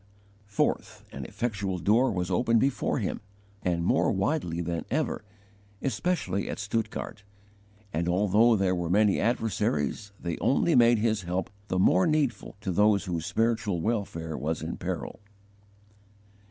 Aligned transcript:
4. 0.47 0.81
An 1.11 1.25
effectual 1.25 1.77
door 1.77 2.11
was 2.11 2.31
opened 2.31 2.59
before 2.59 2.97
him, 2.97 3.21
and 3.61 3.85
more 3.85 4.11
widely 4.11 4.59
than 4.59 4.83
ever, 4.89 5.23
especially 5.79 6.49
at 6.49 6.57
Stuttgart; 6.57 7.23
and 7.93 8.09
although 8.09 8.55
there 8.55 8.73
were 8.73 8.89
many 8.89 9.19
adversaries, 9.19 10.11
they 10.19 10.39
only 10.39 10.73
made 10.73 10.97
his 10.97 11.21
help 11.21 11.51
the 11.67 11.77
more 11.77 12.07
needful 12.07 12.55
to 12.61 12.71
those 12.71 13.05
whose 13.05 13.27
spiritual 13.27 13.79
welfare 13.79 14.35
was 14.35 14.63
in 14.63 14.75
peril. 14.75 15.19